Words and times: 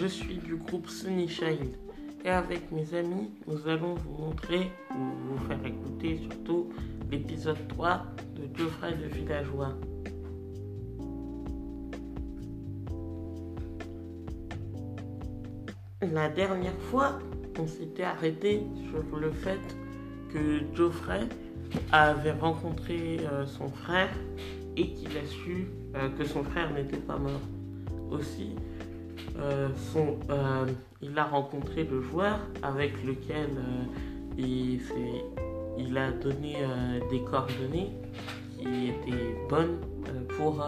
je 0.00 0.06
suis 0.06 0.36
du 0.36 0.54
groupe 0.54 0.88
Sunny 0.88 1.28
Child 1.28 1.76
et 2.24 2.30
avec 2.30 2.70
mes 2.70 2.94
amis, 2.94 3.30
nous 3.48 3.68
allons 3.68 3.94
vous 3.94 4.26
montrer 4.26 4.70
ou 4.92 4.98
vous 5.26 5.38
faire 5.48 5.64
écouter 5.66 6.18
surtout 6.18 6.68
l'épisode 7.10 7.66
3 7.68 8.04
de 8.36 8.56
Geoffrey 8.56 8.94
le 8.94 9.08
villageois. 9.08 9.74
La 16.12 16.28
dernière 16.28 16.78
fois, 16.90 17.18
on 17.58 17.66
s'était 17.66 18.04
arrêté 18.04 18.62
sur 18.90 19.18
le 19.18 19.32
fait 19.32 19.60
que 20.32 20.60
Geoffrey 20.76 21.26
avait 21.90 22.32
rencontré 22.32 23.18
euh, 23.20 23.46
son 23.46 23.68
frère 23.68 24.10
et 24.76 24.92
qu'il 24.92 25.16
a 25.16 25.26
su 25.26 25.66
euh, 25.96 26.08
que 26.10 26.24
son 26.24 26.44
frère 26.44 26.72
n'était 26.72 26.98
pas 26.98 27.16
mort. 27.16 27.40
Aussi, 28.10 28.54
euh, 29.38 29.68
il 31.00 31.18
a 31.18 31.24
rencontré 31.24 31.84
le 31.84 32.02
joueur 32.02 32.38
avec 32.62 32.92
lequel 33.04 33.48
il, 34.36 34.80
il, 35.78 35.96
a 35.96 36.10
donné 36.10 36.56
des 37.10 37.20
coordonnées 37.20 37.90
qui 38.58 38.88
étaient 38.88 39.36
bonnes 39.48 39.78
pour 40.36 40.64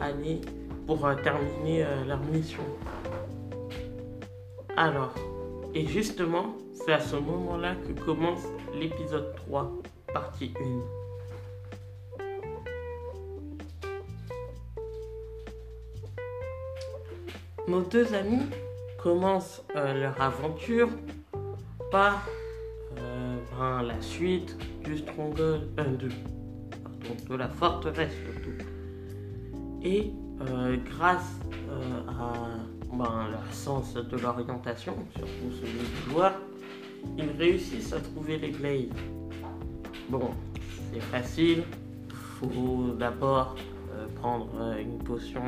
aller 0.00 0.40
pour 0.86 1.08
terminer 1.22 1.84
leur 2.06 2.20
mission. 2.24 2.62
Alors, 4.76 5.14
et 5.74 5.86
justement, 5.86 6.56
c'est 6.74 6.92
à 6.92 7.00
ce 7.00 7.16
moment-là 7.16 7.76
que 7.76 7.98
commence 8.04 8.42
l'épisode 8.74 9.34
3, 9.36 9.72
partie 10.12 10.52
1. 10.60 11.01
Nos 17.68 17.82
deux 17.82 18.12
amis 18.14 18.42
commencent 19.02 19.62
euh, 19.76 20.00
leur 20.00 20.20
aventure 20.20 20.88
par 21.90 22.26
euh, 22.98 23.36
ben, 23.58 23.82
la 23.82 24.00
suite 24.00 24.56
du 24.84 24.98
Stronghold 24.98 25.68
1 25.78 25.84
2, 25.84 26.08
pardon, 26.82 27.16
de 27.30 27.34
la 27.36 27.48
forteresse 27.48 28.14
surtout. 28.24 28.64
Et 29.82 30.10
euh, 30.40 30.76
grâce 30.84 31.38
à 32.08 32.32
ben, 32.92 33.28
leur 33.30 33.54
sens 33.54 33.94
de 33.94 34.16
l'orientation, 34.16 34.94
surtout 35.16 35.56
celui 35.60 35.78
du 35.78 36.10
joueur, 36.10 36.32
ils 37.16 37.30
réussissent 37.38 37.92
à 37.92 38.00
trouver 38.00 38.38
les 38.38 38.50
glaives. 38.50 38.92
Bon, 40.08 40.30
c'est 40.92 41.00
facile, 41.00 41.64
faut 42.10 42.94
d'abord 42.98 43.56
euh, 43.94 44.06
prendre 44.20 44.48
euh, 44.58 44.80
une 44.80 44.98
potion 44.98 45.42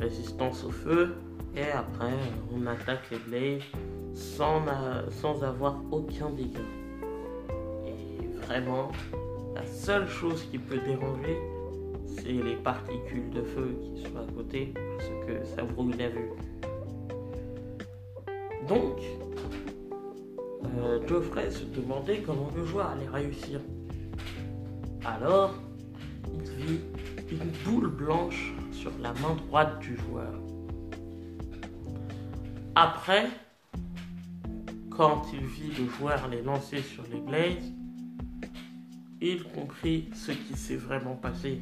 résistance 0.00 0.64
au 0.64 0.70
feu 0.70 1.14
et 1.56 1.70
après 1.72 2.16
on 2.54 2.66
attaque 2.66 3.10
les 3.10 3.18
glaives 3.18 3.64
sans, 4.14 5.42
avoir 5.42 5.80
aucun 5.90 6.30
dégât. 6.30 6.60
Et 7.86 8.26
vraiment, 8.46 8.90
la 9.54 9.66
seule 9.66 10.08
chose 10.08 10.44
qui 10.50 10.58
peut 10.58 10.78
déranger, 10.78 11.38
c'est 12.06 12.32
les 12.32 12.56
particules 12.56 13.30
de 13.30 13.42
feu 13.42 13.76
qui 13.82 14.02
sont 14.02 14.16
à 14.16 14.32
côté, 14.34 14.72
parce 14.74 15.08
que 15.26 15.44
ça 15.44 15.62
brûle 15.62 15.96
la 15.96 16.08
vue. 16.08 16.30
Donc, 18.68 19.00
euh, 20.78 21.00
Geoffrey 21.06 21.50
se 21.50 21.64
demandait 21.64 22.22
comment 22.24 22.50
le 22.56 22.64
joueur 22.64 22.90
allait 22.90 23.08
réussir. 23.08 23.60
Alors, 25.04 25.54
il 26.34 26.42
vit 26.42 26.80
une 27.30 27.50
boule 27.64 27.88
blanche 27.88 28.52
sur 28.80 28.92
la 29.02 29.12
main 29.12 29.34
droite 29.46 29.78
du 29.80 29.94
joueur. 29.94 30.32
Après, 32.74 33.26
quand 34.88 35.22
il 35.34 35.44
vit 35.44 35.72
le 35.78 35.86
joueur 35.90 36.28
les 36.28 36.40
lancer 36.40 36.80
sur 36.80 37.04
les 37.12 37.20
blazes, 37.20 37.72
il 39.20 39.44
comprit 39.44 40.08
ce 40.14 40.32
qui 40.32 40.56
s'est 40.56 40.76
vraiment 40.76 41.14
passé. 41.14 41.60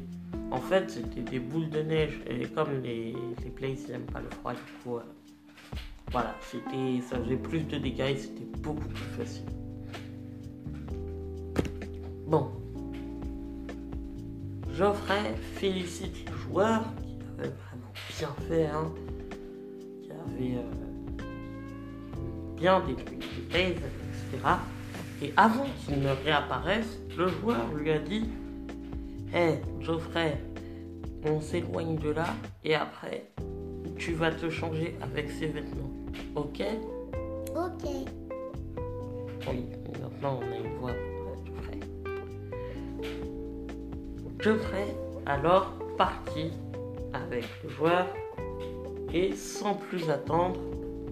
En 0.49 0.61
fait, 0.61 0.89
c'était 0.89 1.29
des 1.29 1.39
boules 1.39 1.69
de 1.69 1.81
neige 1.81 2.21
et 2.25 2.45
comme 2.45 2.81
les, 2.83 3.13
les 3.43 3.49
Blaze 3.49 3.89
n'aiment 3.89 4.05
pas 4.05 4.21
le 4.21 4.29
froid, 4.29 4.53
du 4.53 4.71
coup, 4.81 4.95
euh, 4.95 5.03
voilà, 6.11 6.33
ça 6.41 7.17
faisait 7.21 7.35
plus 7.35 7.63
de 7.63 7.77
dégâts 7.77 8.15
c'était 8.15 8.47
beaucoup 8.59 8.87
plus 8.87 9.03
facile. 9.17 9.45
Bon. 12.27 12.49
Geoffrey 14.73 15.35
félicite 15.55 16.29
le 16.29 16.37
joueur 16.37 16.85
vraiment 17.47 17.93
bien 18.17 18.29
fait, 18.47 18.65
hein, 18.65 18.91
qui 20.01 20.11
avait 20.11 20.57
euh, 20.57 21.23
bien 22.55 22.79
détruit 22.81 23.19
les 23.19 23.41
Blaze, 23.49 23.77
etc. 23.77 24.47
Et 25.21 25.33
avant 25.35 25.65
qu'il 25.85 25.99
ne 25.99 26.09
réapparaisse, 26.23 26.99
le 27.17 27.27
joueur 27.27 27.73
lui 27.73 27.91
a 27.91 27.99
dit 27.99 28.29
Hé, 29.33 29.59
Geoffrey, 29.81 30.41
on 31.25 31.41
s'éloigne 31.41 31.97
de 31.97 32.09
là 32.09 32.27
et 32.63 32.75
après, 32.75 33.29
tu 33.97 34.13
vas 34.13 34.31
te 34.31 34.49
changer 34.49 34.97
avec 35.01 35.29
ces 35.29 35.47
vêtements. 35.47 35.91
Ok? 36.35 36.63
Ok. 37.55 37.89
Oui, 39.47 39.65
maintenant 40.01 40.39
on 40.41 40.51
a 40.51 40.57
une 40.57 40.77
voix 40.77 40.93
pour 40.93 41.45
Geoffrey. 41.45 41.79
Geoffrey, 44.39 44.95
alors, 45.25 45.73
parti 45.97 46.51
avec 47.13 47.45
le 47.63 47.69
joueur 47.69 48.07
et 49.13 49.33
sans 49.35 49.75
plus 49.75 50.09
attendre, 50.09 50.59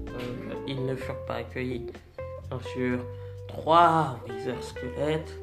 euh, 0.09 0.53
ils 0.67 0.85
ne 0.85 0.95
furent 0.95 1.25
pas 1.25 1.35
accueillis. 1.35 1.87
Bien 2.49 2.59
sûr, 2.59 2.99
trois 3.47 4.19
wizards 4.27 4.63
squelettes, 4.63 5.37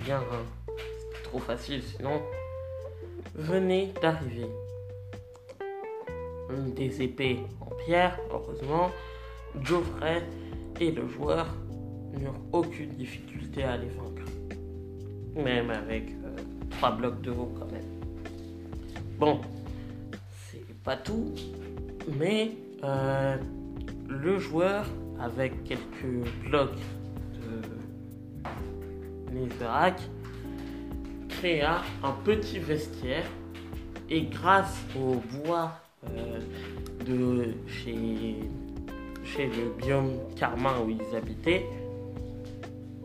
bien, 0.00 0.18
hein 0.18 0.72
trop 1.24 1.38
facile 1.38 1.82
sinon, 1.82 2.20
venait 3.34 3.92
d'arriver. 4.00 4.48
Des 6.74 7.02
épées 7.02 7.40
en 7.60 7.70
pierre, 7.84 8.18
heureusement, 8.32 8.90
Geoffrey 9.62 10.22
et 10.80 10.90
le 10.90 11.06
joueur 11.08 11.46
n'eurent 12.18 12.40
aucune 12.52 12.90
difficulté 12.90 13.64
à 13.64 13.76
les 13.76 13.88
vaincre. 13.88 14.22
Même 15.34 15.70
avec 15.70 16.10
euh, 16.10 16.36
trois 16.70 16.92
blocs 16.92 17.20
de 17.20 17.30
haut 17.30 17.52
quand 17.58 17.70
même. 17.70 17.84
Bon, 19.18 19.40
pas 20.88 20.96
tout, 20.96 21.34
mais 22.18 22.52
euh, 22.82 23.36
le 24.08 24.38
joueur, 24.38 24.86
avec 25.20 25.62
quelques 25.64 26.26
blocs 26.48 26.80
de 29.30 29.38
netherrack, 29.38 30.00
créa 31.28 31.82
un 32.02 32.12
petit 32.24 32.58
vestiaire 32.58 33.26
et 34.08 34.22
grâce 34.22 34.82
au 34.98 35.16
bois 35.36 35.72
euh, 36.08 36.38
de 37.04 37.52
chez, 37.66 38.38
chez 39.24 39.44
le 39.44 39.74
biome 39.76 40.12
carmin 40.36 40.72
où 40.86 40.88
ils 40.88 41.14
habitaient, 41.14 41.66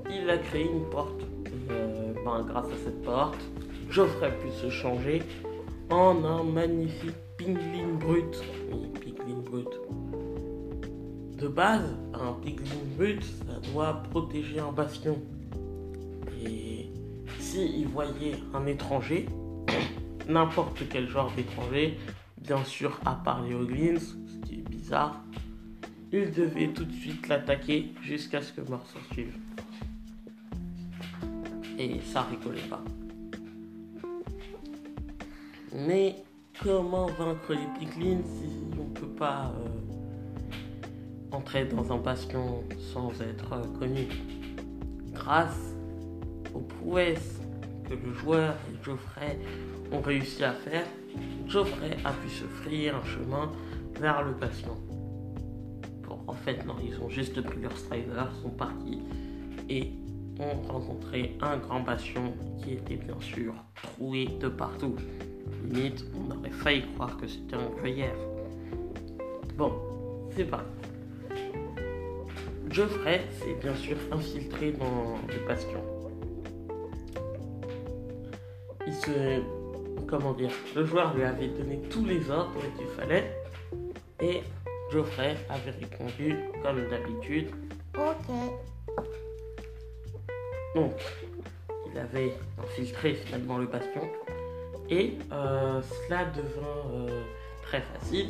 il 0.10 0.30
a 0.30 0.38
créé 0.38 0.64
une 0.64 0.90
porte. 0.90 1.22
Euh, 1.70 2.14
ben, 2.24 2.46
grâce 2.48 2.68
à 2.68 2.78
cette 2.86 3.02
porte, 3.04 3.42
Geoffrey 3.90 4.32
pu 4.40 4.50
se 4.52 4.70
changer 4.70 5.22
en 5.94 6.26
un 6.26 6.44
magnifique 6.44 7.16
piglin 7.38 7.94
brut. 8.00 8.42
Oui, 8.72 9.34
brut. 9.46 9.68
De 11.38 11.48
base, 11.48 11.96
un 12.14 12.34
piglin 12.44 12.82
brut, 12.98 13.24
ça 13.24 13.60
doit 13.72 14.02
protéger 14.10 14.60
un 14.60 14.72
bastion. 14.72 15.22
Et 16.44 16.90
il 17.54 17.88
voyait 17.88 18.38
un 18.56 18.66
étranger, 18.66 19.28
n'importe 20.28 20.82
quel 20.90 21.08
genre 21.08 21.32
d'étranger, 21.36 22.00
bien 22.42 22.64
sûr 22.64 23.00
à 23.06 23.14
part 23.14 23.44
les 23.44 23.54
Hoglins, 23.54 24.00
ce 24.00 24.48
qui 24.48 24.56
est 24.56 24.70
bizarre, 24.70 25.24
il 26.12 26.32
devait 26.32 26.70
tout 26.70 26.86
de 26.86 26.94
suite 26.94 27.28
l'attaquer 27.28 27.94
jusqu'à 28.02 28.42
ce 28.42 28.52
que 28.52 28.62
mort 28.62 28.86
s'en 28.88 29.14
suive. 29.14 29.36
Et 31.78 32.00
ça 32.02 32.24
rigolait 32.24 32.68
pas. 32.68 32.84
Mais 35.76 36.18
comment 36.62 37.08
vaincre 37.08 37.54
les 37.54 37.80
Piglins 37.80 38.22
si 38.24 38.48
on 38.80 38.86
peut 38.94 39.08
pas 39.08 39.52
euh, 39.58 41.36
entrer 41.36 41.66
dans 41.66 41.92
un 41.92 41.98
bastion 41.98 42.64
sans 42.94 43.10
être 43.22 43.54
euh, 43.54 43.80
connu? 43.80 44.08
Grâce 45.14 45.74
aux 46.54 46.60
prouesses 46.60 47.42
que 47.90 47.96
le 47.96 48.14
joueur 48.14 48.54
et 48.70 48.84
Geoffrey 48.86 49.40
ont 49.92 50.02
réussi 50.02 50.44
à 50.44 50.54
faire, 50.54 50.86
Geoffrey 51.48 51.98
a 52.06 52.12
pu 52.12 52.30
se 52.30 52.44
frayer 52.44 52.92
un 52.92 53.04
chemin 53.04 53.52
vers 54.00 54.24
le 54.24 54.34
patient. 54.34 54.78
Bon, 56.08 56.20
en 56.28 56.34
fait, 56.34 56.64
non, 56.68 56.76
ils 56.84 57.00
ont 57.00 57.10
juste 57.10 57.42
pris 57.42 57.62
leur 57.62 57.76
strider, 57.76 58.12
sont 58.44 58.52
partis 58.52 59.02
et 59.70 59.92
ont 60.40 60.72
rencontré 60.72 61.36
un 61.42 61.58
grand 61.58 61.80
bastion 61.80 62.34
qui 62.60 62.74
était 62.74 62.98
bien 62.98 63.20
sûr 63.20 63.56
troué 63.82 64.28
de 64.40 64.50
partout. 64.50 64.96
Limite, 65.64 66.06
on 66.16 66.32
aurait 66.32 66.50
failli 66.50 66.84
croire 66.94 67.18
que 67.18 67.28
c'était 67.28 67.56
un 67.56 67.70
gruyère. 67.78 68.16
Bon, 69.56 69.74
c'est 70.36 70.46
pas. 70.46 70.64
Geoffrey 72.70 73.22
s'est 73.40 73.56
bien 73.62 73.76
sûr 73.76 73.98
infiltré 74.12 74.72
dans 74.72 75.18
le 75.28 75.48
bastion. 75.48 75.80
Il 78.88 78.94
se. 78.94 79.42
Comment 80.08 80.34
dire 80.34 80.52
Le 80.76 80.86
joueur 80.86 81.16
lui 81.16 81.24
avait 81.24 81.48
donné 81.48 81.82
tous 81.90 82.06
les 82.06 82.30
ordres 82.30 82.62
qu'il 82.78 82.88
fallait. 82.88 83.32
Et 84.20 84.42
Geoffrey 84.92 85.36
avait 85.50 85.72
répondu 85.72 86.36
comme 86.62 86.88
d'habitude. 86.90 87.50
Ok. 87.96 88.36
Donc, 90.76 90.94
il 91.92 92.00
avait 92.00 92.34
infiltré 92.62 93.14
finalement 93.14 93.60
le 93.60 93.68
bastion. 93.68 94.02
Et 94.94 95.18
euh, 95.32 95.82
cela 95.82 96.26
devint 96.26 96.94
euh, 96.94 97.24
très 97.64 97.82
facile. 97.82 98.28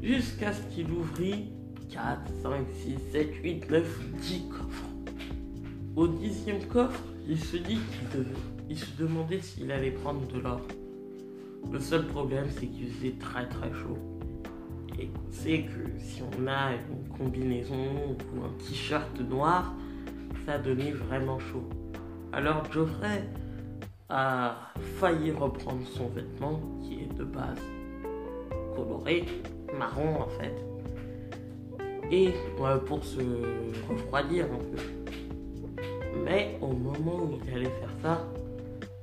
Jusqu'à 0.00 0.52
ce 0.52 0.62
qu'il 0.72 0.88
ouvrit 0.92 1.50
4, 1.90 2.20
5, 2.44 2.66
6, 2.72 2.96
7, 3.10 3.34
8, 3.42 3.70
9, 3.70 4.00
10 4.20 4.48
coffres. 4.48 4.84
Au 5.96 6.06
dixième 6.06 6.64
coffre, 6.66 7.02
il 7.28 7.40
se 7.40 7.56
dit 7.56 7.78
qu'il. 8.10 8.24
Il 8.70 8.78
se 8.78 8.96
demandait 8.96 9.40
s'il 9.40 9.70
allait 9.72 9.90
prendre 9.90 10.24
de 10.28 10.38
l'or. 10.38 10.60
Le 11.72 11.80
seul 11.80 12.06
problème, 12.06 12.46
c'est 12.48 12.66
qu'il 12.66 12.88
faisait 12.92 13.16
très 13.18 13.48
très 13.48 13.70
chaud. 13.72 13.98
Et 14.98 15.10
on 15.12 15.32
sait 15.32 15.64
que 15.64 15.98
si 15.98 16.22
on 16.22 16.46
a 16.46 16.70
une 16.74 17.18
combinaison 17.18 18.16
ou 18.32 18.44
un 18.44 18.64
t-shirt 18.64 19.20
noir, 19.20 19.74
ça 20.46 20.58
donnait 20.58 20.92
vraiment 20.92 21.40
chaud. 21.40 21.68
Alors 22.32 22.64
Geoffrey 22.72 23.24
a 24.14 24.54
failli 24.98 25.32
reprendre 25.32 25.86
son 25.86 26.08
vêtement 26.08 26.60
qui 26.82 27.00
est 27.00 27.14
de 27.16 27.24
base 27.24 27.62
coloré, 28.76 29.24
marron 29.78 30.20
en 30.20 30.28
fait. 30.28 30.54
Et 32.10 32.28
ouais, 32.60 32.78
pour 32.86 33.02
se 33.02 33.20
refroidir 33.88 34.44
un 34.44 34.58
peu. 34.58 34.82
Mais 36.26 36.58
au 36.60 36.68
moment 36.68 37.22
où 37.22 37.38
il 37.42 37.54
allait 37.54 37.64
faire 37.64 37.94
ça, 38.02 38.26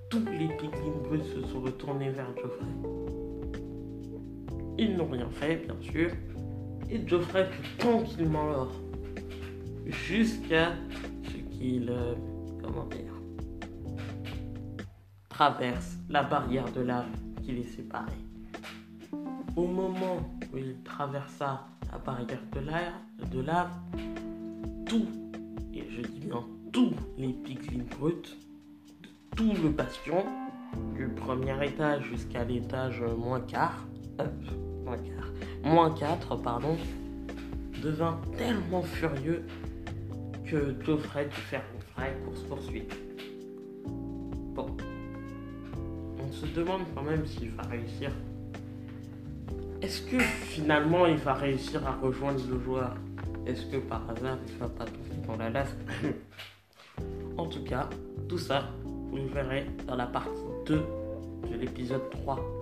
tous 0.09 0.23
les 0.25 0.47
piglins 0.47 1.01
bruts 1.03 1.23
se 1.23 1.41
sont 1.47 1.61
retournés 1.61 2.11
vers 2.11 2.27
Geoffrey. 2.37 2.67
Ils 4.77 4.95
n'ont 4.95 5.07
rien 5.07 5.29
fait, 5.31 5.65
bien 5.65 5.75
sûr, 5.81 6.11
et 6.89 7.07
Geoffrey 7.07 7.47
fut 7.51 7.77
tranquillement 7.77 8.45
mort. 8.45 8.71
Jusqu'à 9.87 10.73
ce 11.23 11.57
qu'il, 11.57 11.89
euh, 11.89 12.13
traverse 15.39 15.97
la 16.09 16.21
barrière 16.21 16.69
de 16.73 16.81
lave 16.81 17.07
qui 17.41 17.53
les 17.53 17.63
séparait. 17.63 18.11
Au 19.55 19.67
moment 19.67 20.17
où 20.51 20.57
il 20.57 20.75
traversa 20.83 21.65
la 21.89 21.97
barrière 21.97 22.41
de 22.53 22.59
lave, 22.59 23.29
de 23.31 23.39
lave 23.39 23.71
tout, 24.85 25.07
et 25.73 25.87
je 25.89 26.01
dis 26.01 26.27
bien 26.27 26.43
tous 26.73 26.91
les 27.17 27.29
piglins 27.29 27.85
bruts, 27.97 28.35
de 29.01 29.09
tout 29.37 29.53
le 29.63 29.69
bastion, 29.69 30.25
du 30.97 31.07
premier 31.07 31.55
étage 31.65 32.03
jusqu'à 32.03 32.43
l'étage 32.43 33.01
moins 33.17 33.39
quart, 33.39 33.85
moins 34.83 34.97
quart, 34.97 35.31
moins 35.63 35.91
4, 35.91 36.35
pardon, 36.35 36.75
devint 37.81 38.19
tellement 38.37 38.81
furieux 38.81 39.45
que 40.43 40.75
Geoffrey 40.83 41.27
dut 41.27 41.31
faire 41.31 41.63
une 41.73 41.93
vraie 41.95 42.17
course-poursuite. 42.25 43.08
Se 46.39 46.45
demande 46.45 46.81
quand 46.95 47.03
même 47.03 47.25
s'il 47.25 47.51
va 47.51 47.63
réussir. 47.63 48.11
Est-ce 49.81 50.01
que 50.01 50.19
finalement 50.19 51.05
il 51.05 51.17
va 51.17 51.33
réussir 51.33 51.85
à 51.85 51.91
rejoindre 51.91 52.39
le 52.49 52.59
joueur? 52.59 52.95
Est-ce 53.45 53.65
que 53.65 53.77
par 53.77 54.09
hasard 54.09 54.37
il 54.47 54.55
va 54.57 54.69
pas 54.69 54.85
tomber 54.85 55.27
dans 55.27 55.37
la 55.37 55.49
lave 55.49 55.73
En 57.37 57.45
tout 57.47 57.63
cas, 57.63 57.89
tout 58.27 58.37
ça, 58.37 58.69
vous 58.83 59.17
le 59.17 59.27
verrez 59.27 59.65
dans 59.87 59.95
la 59.95 60.07
partie 60.07 60.29
2 60.67 60.83
de 61.51 61.55
l'épisode 61.55 62.09
3 62.09 62.58